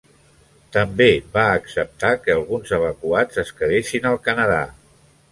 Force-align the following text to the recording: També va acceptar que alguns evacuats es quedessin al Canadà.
També 0.75 1.09
va 1.35 1.43
acceptar 1.57 2.09
que 2.23 2.33
alguns 2.35 2.73
evacuats 2.77 3.41
es 3.43 3.51
quedessin 3.59 4.09
al 4.13 4.17
Canadà. 4.29 4.59